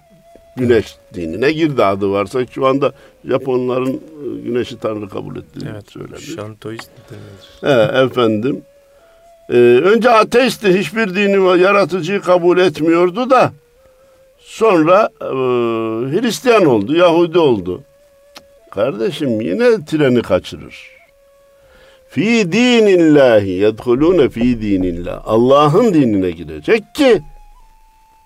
[0.57, 2.93] Güneş dinine girdi adı varsa şu anda
[3.25, 5.91] Japonların e, güneşi Tanrı kabul ettiğini Evet.
[5.91, 6.21] söyleniyor.
[6.37, 7.77] Şantoist denilir.
[7.77, 8.63] He, efendim.
[9.51, 10.79] Ee, önce ateistti.
[10.79, 13.53] Hiçbir dini yaratıcıyı kabul etmiyordu da
[14.39, 15.27] sonra e,
[16.11, 17.83] Hristiyan oldu, Yahudi oldu.
[18.71, 20.95] Kardeşim yine treni kaçırır.
[22.09, 25.23] Fi dinillahi yedhulune fi dinillah.
[25.25, 27.23] Allah'ın dinine girecek ki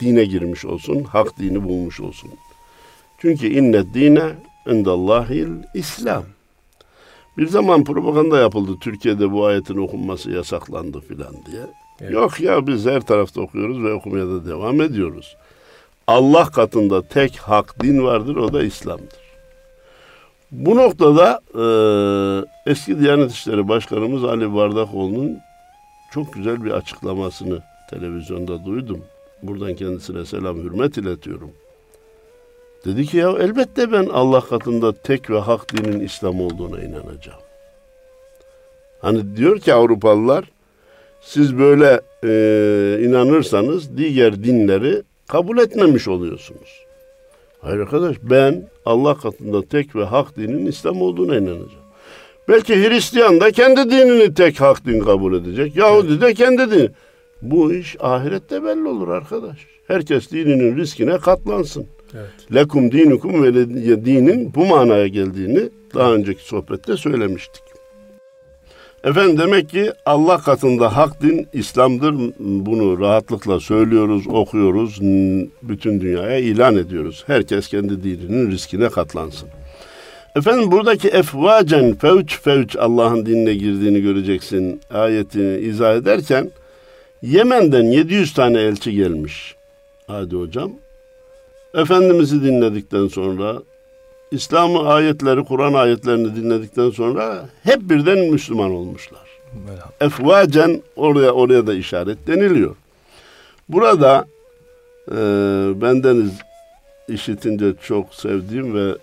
[0.00, 2.30] dine girmiş olsun, hak dini bulmuş olsun.
[3.18, 4.24] Çünkü inne dine
[4.66, 6.24] indallahil İslam.
[7.38, 8.72] Bir zaman propaganda yapıldı.
[8.80, 11.62] Türkiye'de bu ayetin okunması yasaklandı filan diye.
[12.00, 12.12] Evet.
[12.12, 15.36] Yok ya biz her tarafta okuyoruz ve okumaya da devam ediyoruz.
[16.06, 19.28] Allah katında tek hak din vardır o da İslam'dır.
[20.50, 21.64] Bu noktada e,
[22.70, 25.38] eski Diyanet İşleri Başkanımız Ali Bardakoğlu'nun
[26.12, 29.04] çok güzel bir açıklamasını televizyonda duydum.
[29.42, 31.50] Buradan kendisine selam hürmet iletiyorum.
[32.84, 37.40] Dedi ki ya elbette ben Allah katında tek ve hak dinin İslam olduğuna inanacağım.
[39.00, 40.44] Hani diyor ki Avrupalılar
[41.20, 42.30] siz böyle e,
[43.04, 46.84] inanırsanız diğer dinleri kabul etmemiş oluyorsunuz.
[47.60, 51.88] Hayır arkadaş ben Allah katında tek ve hak dinin İslam olduğuna inanacağım.
[52.48, 55.76] Belki Hristiyan da kendi dinini tek hak din kabul edecek.
[55.76, 56.90] Yahudi de kendi dini.
[57.42, 59.56] Bu iş ahirette belli olur arkadaş.
[59.86, 61.86] Herkes dininin riskine katlansın.
[62.14, 62.54] Evet.
[62.54, 63.54] Lekum dinukum ve
[64.04, 67.62] dinin bu manaya geldiğini daha önceki sohbette söylemiştik.
[69.04, 72.14] Efendim demek ki Allah katında hak din İslam'dır.
[72.38, 75.00] Bunu rahatlıkla söylüyoruz, okuyoruz,
[75.62, 77.24] bütün dünyaya ilan ediyoruz.
[77.26, 79.48] Herkes kendi dininin riskine katlansın.
[80.36, 86.50] Efendim buradaki efvacen fevç fevç Allah'ın dinine girdiğini göreceksin ayetini izah ederken
[87.22, 89.54] Yemen'den 700 tane elçi gelmiş.
[90.06, 90.72] Hadi hocam.
[91.74, 93.62] Efendimiz'i dinledikten sonra
[94.30, 99.28] İslam'ı ayetleri, Kur'an ayetlerini dinledikten sonra hep birden Müslüman olmuşlar.
[100.00, 102.76] Efvacen oraya oraya da işaret deniliyor.
[103.68, 104.26] Burada
[105.10, 105.16] e,
[105.80, 106.32] bendeniz
[107.08, 108.96] işitince çok sevdiğim ve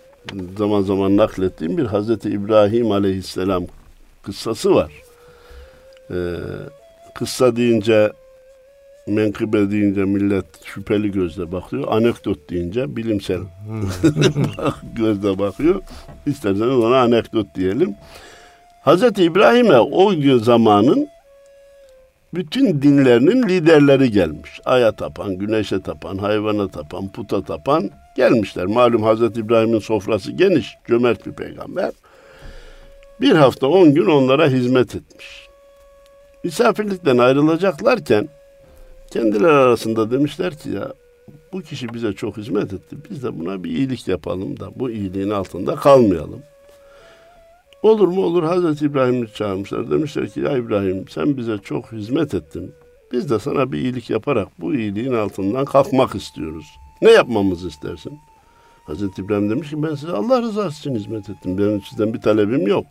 [0.58, 3.63] zaman zaman naklettiğim bir Hazreti İbrahim Aleyhisselam
[4.23, 4.91] kıssası var.
[6.12, 6.17] E,
[7.15, 8.12] kıssa deyince
[9.07, 11.83] menkıbe deyince millet şüpheli gözle bakıyor.
[11.87, 13.39] Anekdot deyince bilimsel
[14.95, 15.81] gözle bakıyor.
[16.25, 17.95] İsterseniz ona anekdot diyelim.
[18.81, 21.07] Hazreti İbrahim'e o zamanın
[22.33, 24.61] bütün dinlerinin liderleri gelmiş.
[24.65, 28.65] Aya tapan, güneşe tapan, hayvana tapan, puta tapan gelmişler.
[28.65, 31.91] Malum Hazreti İbrahim'in sofrası geniş, cömert bir peygamber.
[33.21, 35.47] Bir hafta on gün onlara hizmet etmiş.
[36.43, 38.29] Misafirlikten ayrılacaklarken
[39.15, 40.93] kendileri arasında demişler ki ya
[41.54, 42.95] bu kişi bize çok hizmet etti.
[43.10, 46.39] Biz de buna bir iyilik yapalım da bu iyiliğin altında kalmayalım.
[47.84, 49.91] Olur mu olur Hazreti İbrahim'i çağırmışlar.
[49.91, 52.71] Demişler ki ya İbrahim sen bize çok hizmet ettin.
[53.12, 56.65] Biz de sana bir iyilik yaparak bu iyiliğin altından kalkmak istiyoruz.
[57.01, 58.19] Ne yapmamızı istersin?
[58.86, 61.58] Hazreti İbrahim demiş ki ben size Allah rızası için hizmet ettim.
[61.58, 62.86] Benim sizden bir talebim yok.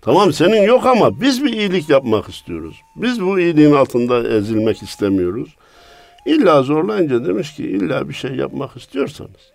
[0.00, 2.76] Tamam senin yok ama biz bir iyilik yapmak istiyoruz.
[2.96, 5.48] Biz bu iyiliğin altında ezilmek istemiyoruz.
[6.26, 9.52] İlla zorlayınca demiş ki illa bir şey yapmak istiyorsanız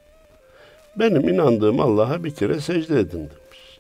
[0.95, 3.79] benim inandığım Allah'a bir kere secde edin demiş.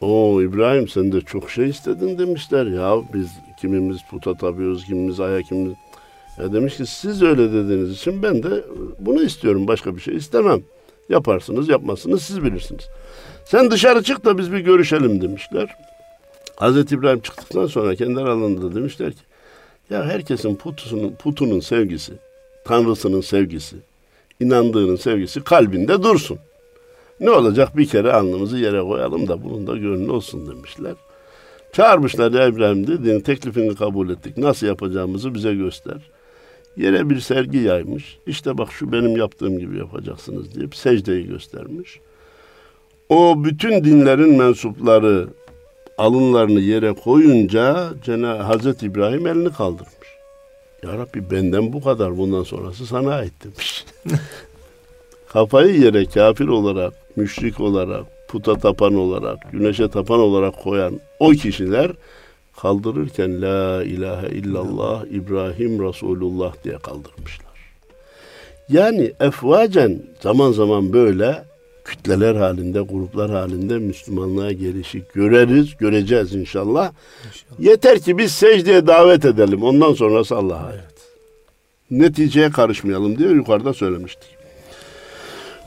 [0.00, 3.28] O İbrahim sen de çok şey istedin demişler ya biz
[3.60, 5.74] kimimiz puta tapıyoruz kimimiz aya kimimiz.
[6.38, 8.64] Ya demiş ki siz öyle dediğiniz için ben de
[8.98, 10.62] bunu istiyorum başka bir şey istemem.
[11.08, 12.88] Yaparsınız yapmazsınız siz bilirsiniz.
[13.44, 15.76] Sen dışarı çık da biz bir görüşelim demişler.
[16.56, 19.22] Hazreti İbrahim çıktıktan sonra kendi aralarında demişler ki
[19.90, 22.12] ya herkesin putusunun, putunun sevgisi,
[22.64, 23.76] tanrısının sevgisi,
[24.40, 26.38] inandığının sevgisi kalbinde dursun.
[27.20, 30.94] Ne olacak bir kere alnımızı yere koyalım da bunun da gönlü olsun demişler.
[31.72, 34.36] Çağırmışlar ya İbrahim dediğin teklifini kabul ettik.
[34.38, 35.96] Nasıl yapacağımızı bize göster.
[36.76, 38.18] Yere bir sergi yaymış.
[38.26, 42.00] İşte bak şu benim yaptığım gibi yapacaksınız deyip secdeyi göstermiş.
[43.08, 45.28] O bütün dinlerin mensupları
[45.98, 50.08] alınlarını yere koyunca Cenab Hazreti İbrahim elini kaldırmış.
[50.82, 53.84] Ya Rabbi benden bu kadar bundan sonrası sana ait demiş.
[55.28, 61.90] Kafayı yere kafir olarak, müşrik olarak, puta tapan olarak, güneşe tapan olarak koyan o kişiler
[62.56, 67.54] kaldırırken La ilahe illallah İbrahim Resulullah diye kaldırmışlar.
[68.68, 71.44] Yani efvacen zaman zaman böyle
[71.84, 76.92] kütleler halinde, gruplar halinde Müslümanlığa gelişi göreriz, göreceğiz inşallah.
[77.26, 77.60] inşallah.
[77.60, 79.62] Yeter ki biz secdeye davet edelim.
[79.62, 80.94] Ondan sonrası Allah'a evet.
[81.90, 84.28] Neticeye karışmayalım diye yukarıda söylemiştik.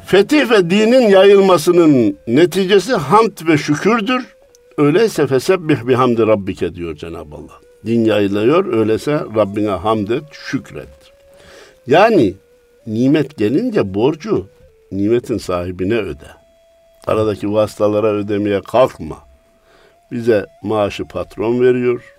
[0.05, 4.36] Fetih ve dinin yayılmasının neticesi hamd ve şükürdür.
[4.77, 7.59] Öyleyse fesebbih bihamdi rabbike diyor Cenab-ı Allah.
[7.85, 10.87] Din yayılıyor, öyleyse Rabbine hamd et, şükret.
[11.87, 12.33] Yani
[12.87, 14.47] nimet gelince borcu
[14.91, 16.27] nimetin sahibine öde.
[17.07, 19.17] Aradaki vasıtalara ödemeye kalkma.
[20.11, 22.15] Bize maaşı patron veriyor,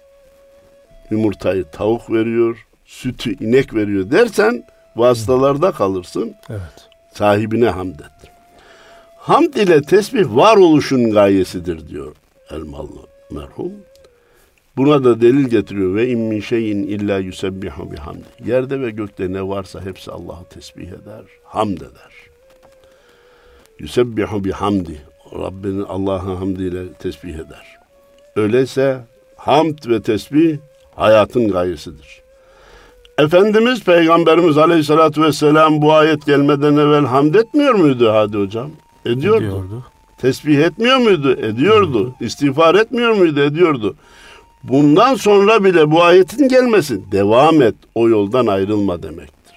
[1.10, 4.64] yumurtayı tavuk veriyor, sütü inek veriyor dersen
[4.96, 6.34] vasıtalarda kalırsın.
[6.50, 6.88] Evet.
[7.12, 8.30] Sahibine hamd et.
[9.16, 12.14] Hamd ile tesbih varoluşun gayesidir diyor
[12.50, 12.88] Elmalı
[13.30, 13.72] merhum.
[14.76, 18.24] Buna da delil getiriyor ve in min şeyin illa yusebbihu bihamdi.
[18.46, 22.12] Yerde ve gökte ne varsa hepsi Allah'ı tesbih eder, hamd eder.
[23.78, 25.02] Yusebbihu bihamdi.
[25.32, 27.76] Rabbinin Allah'ın hamdiyle tesbih eder.
[28.36, 29.00] Öyleyse
[29.36, 30.58] hamd ve tesbih
[30.96, 32.22] hayatın gayesidir.
[33.18, 38.70] Efendimiz Peygamberimiz Aleyhisselatü Vesselam bu ayet gelmeden evvel hamd etmiyor muydu Hadi Hocam?
[39.06, 39.44] Ediyordu.
[39.44, 39.84] Ediyordu.
[40.20, 41.32] Tesbih etmiyor muydu?
[41.32, 42.14] Ediyordu.
[42.20, 43.40] İstiğfar etmiyor muydu?
[43.40, 43.96] Ediyordu.
[44.62, 49.54] Bundan sonra bile bu ayetin gelmesi devam et o yoldan ayrılma demektir.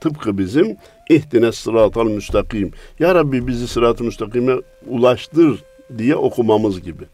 [0.00, 0.76] Tıpkı bizim
[1.10, 2.72] ihtine sıratal müstakim.
[2.98, 4.52] Ya Rabbi bizi sırat-ı müstakime
[4.86, 5.64] ulaştır
[5.98, 7.04] diye okumamız gibi.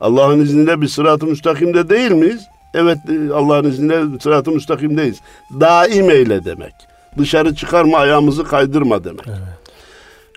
[0.00, 2.42] Allah'ın izniyle bir sırat-ı müstakimde değil miyiz?
[2.74, 2.98] Evet
[3.34, 5.16] Allah'ın izniyle sırat-ı müstakimdeyiz.
[5.60, 6.72] Daim eyle demek.
[7.18, 9.26] Dışarı çıkarma ayağımızı kaydırma demek.
[9.26, 9.38] Evet.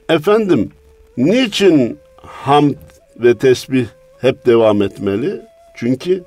[0.10, 0.72] Efendim
[1.18, 2.76] niçin hamd
[3.16, 3.86] ve tesbih
[4.22, 5.42] hep devam etmeli?
[5.76, 6.24] Çünkü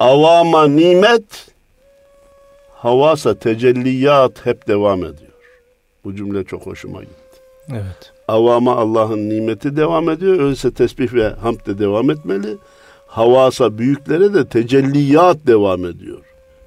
[0.00, 1.46] avama nimet
[2.70, 5.32] havasa tecelliyat hep devam ediyor.
[6.04, 7.40] Bu cümle çok hoşuma gitti.
[7.70, 8.12] Evet.
[8.28, 10.40] Avama Allah'ın nimeti devam ediyor.
[10.40, 12.56] Öyleyse tesbih ve hamd de devam etmeli.
[13.06, 16.20] Havasa büyüklere de tecelliyat devam ediyor.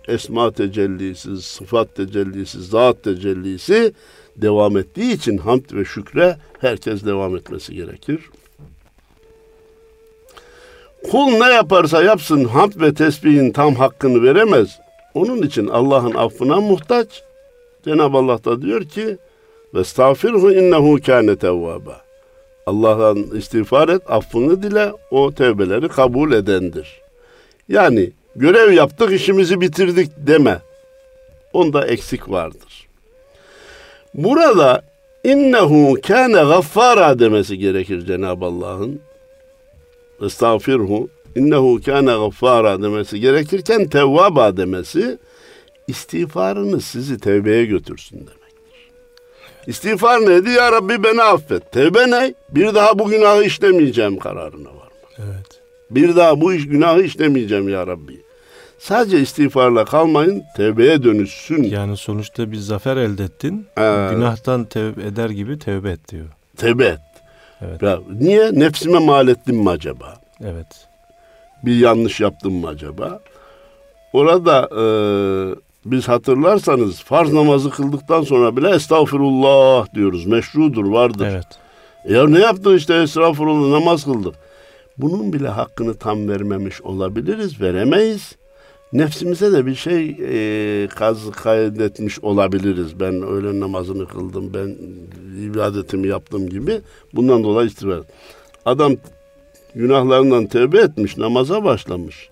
[0.07, 3.93] Esma tecellisi, sıfat tecellisi, zat tecellisi
[4.41, 8.19] devam ettiği için hamd ve şükre herkes devam etmesi gerekir.
[11.11, 14.79] Kul ne yaparsa yapsın hamd ve tesbihin tam hakkını veremez.
[15.13, 17.23] Onun için Allah'ın affına muhtaç.
[17.85, 19.17] Cenab-ı Allah da diyor ki
[19.73, 22.01] ve estağfirhu innehu kâne tevvâba.
[22.65, 27.01] Allah'tan istiğfar et, affını dile, o tevbeleri kabul edendir.
[27.69, 30.59] Yani görev yaptık, işimizi bitirdik deme.
[31.53, 32.87] Onda eksik vardır.
[34.15, 34.81] Burada
[35.23, 38.99] innehu kâne gaffara demesi gerekir Cenab-ı Allah'ın.
[40.21, 45.17] Estağfirhu innehu kâne gaffara demesi gerekirken tevvaba demesi
[45.87, 48.55] istiğfarını sizi tevbeye götürsün demek.
[49.67, 50.49] İstiğfar neydi?
[50.49, 51.71] Ya Rabbi beni affet.
[51.71, 52.33] Tevbe ne?
[52.49, 54.89] Bir daha bu günahı işlemeyeceğim kararına var.
[55.17, 55.61] Evet.
[55.91, 58.24] Bir daha bu iş günahı işlemeyeceğim ya Rabbi.
[58.85, 61.63] Sadece istiğfarla kalmayın, tevbeye dönüşsün.
[61.63, 63.67] Yani sonuçta bir zafer elde ettin.
[63.77, 66.25] Ee, Günahtan tevbe eder gibi tevbe et diyor.
[66.57, 66.99] Tevbe et.
[67.61, 67.81] Evet.
[67.81, 68.49] Ya, niye?
[68.53, 70.13] Nefsime mal ettim mi acaba?
[70.43, 70.87] Evet.
[71.63, 73.19] Bir yanlış yaptım mı acaba?
[74.13, 74.85] Orada e,
[75.85, 80.25] biz hatırlarsanız farz namazı kıldıktan sonra bile estağfurullah diyoruz.
[80.25, 81.27] Meşrudur, vardır.
[81.31, 81.47] Evet.
[82.09, 84.35] Ya ne yaptın işte estağfurullah namaz kıldık.
[84.97, 88.35] Bunun bile hakkını tam vermemiş olabiliriz, veremeyiz.
[88.95, 92.99] Nefsimize de bir şey e, kaz kaydetmiş olabiliriz.
[92.99, 94.75] Ben öğlen namazını kıldım, ben
[95.45, 96.81] ibadetimi yaptım gibi.
[97.13, 97.99] Bundan dolayı istiğfar.
[98.65, 98.93] Adam
[99.75, 102.29] günahlarından tevbe etmiş, namaza başlamış.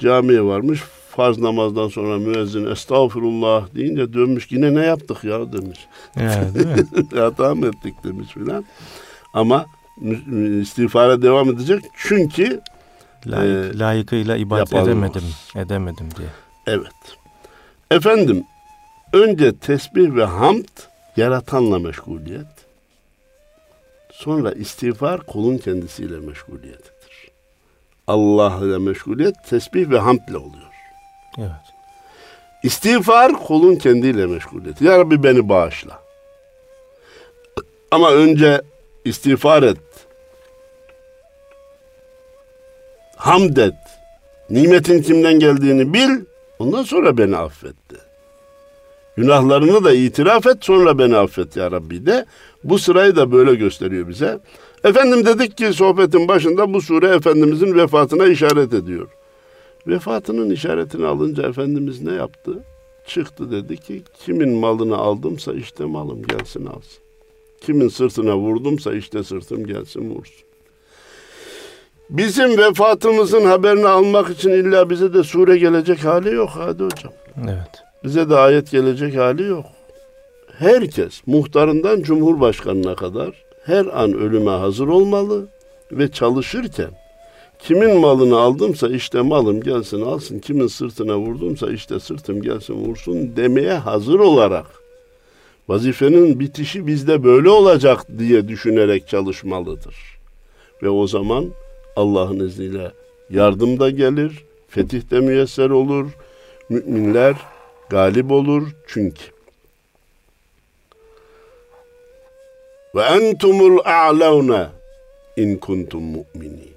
[0.00, 0.80] Camiye varmış,
[1.10, 5.78] farz namazdan sonra müezzin estağfurullah deyince dönmüş yine ne yaptık ya demiş.
[6.16, 6.84] Yani değil mi?
[7.20, 8.64] Hata mı ettik demiş filan.
[9.34, 9.66] Ama
[10.60, 12.60] istiğfara devam edecek çünkü
[13.26, 14.88] Layık, Ee, layıkıyla ibadet yapamaz.
[14.88, 15.22] edemedim.
[15.56, 16.28] Edemedim diye.
[16.66, 16.92] evet.
[17.90, 18.44] Efendim
[19.12, 20.64] önce tesbih ve hamd
[21.16, 22.46] yaratanla meşguliyet.
[24.12, 27.30] Sonra istiğfar kulun kendisiyle meşguliyetidir.
[28.06, 30.70] Allah ile meşguliyet tesbih ve hamdle oluyor.
[31.38, 31.50] Evet.
[32.62, 34.84] İstiğfar kulun kendiyle meşguliyeti.
[34.84, 36.02] Ya Rabbi beni bağışla.
[37.90, 38.62] Ama önce
[39.04, 39.78] istiğfar et.
[43.24, 43.74] Hamd et.
[44.50, 46.24] Nimetin kimden geldiğini bil.
[46.58, 47.96] Ondan sonra beni affetti.
[49.16, 52.26] Günahlarını da itiraf et sonra beni affet ya Rabbi de.
[52.64, 54.38] Bu sırayı da böyle gösteriyor bize.
[54.84, 59.08] Efendim dedik ki sohbetin başında bu sure Efendimizin vefatına işaret ediyor.
[59.86, 62.62] Vefatının işaretini alınca Efendimiz ne yaptı?
[63.06, 67.02] Çıktı dedi ki kimin malını aldımsa işte malım gelsin alsın.
[67.60, 70.53] Kimin sırtına vurdumsa işte sırtım gelsin vursun.
[72.10, 77.12] Bizim vefatımızın haberini almak için illa bize de sure gelecek hali yok hadi hocam.
[77.44, 77.82] Evet.
[78.04, 79.66] Bize de ayet gelecek hali yok.
[80.58, 85.46] Herkes muhtarından cumhurbaşkanına kadar her an ölüme hazır olmalı
[85.92, 86.90] ve çalışırken
[87.58, 93.72] kimin malını aldımsa işte malım gelsin alsın, kimin sırtına vurdumsa işte sırtım gelsin vursun demeye
[93.72, 94.66] hazır olarak
[95.68, 99.94] vazifenin bitişi bizde böyle olacak diye düşünerek çalışmalıdır.
[100.82, 101.50] Ve o zaman
[101.96, 102.92] Allah'ın izniyle
[103.30, 106.10] yardım da gelir, fetih de müyesser olur,
[106.68, 107.36] müminler
[107.90, 109.24] galip olur çünkü.
[112.94, 114.70] Ve entumul a'launa
[115.36, 116.70] in kuntum mu'minin.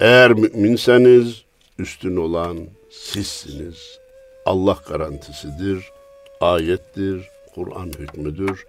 [0.00, 1.44] Eğer müminseniz
[1.78, 2.58] üstün olan
[2.90, 3.98] sizsiniz.
[4.46, 5.84] Allah garantisidir,
[6.40, 8.66] ayettir, Kur'an hükmüdür.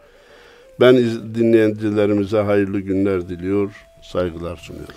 [0.79, 3.71] Ben iz- dinleyicilerimize hayırlı günler diliyor,
[4.03, 4.95] saygılar sunuyorum.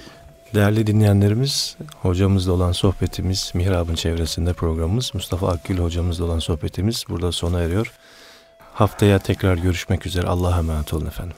[0.55, 7.61] Değerli dinleyenlerimiz, hocamızla olan sohbetimiz, Mihrab'ın çevresinde programımız, Mustafa Akgül hocamızla olan sohbetimiz burada sona
[7.61, 7.93] eriyor.
[8.75, 10.27] Haftaya tekrar görüşmek üzere.
[10.27, 11.37] Allah'a emanet olun efendim.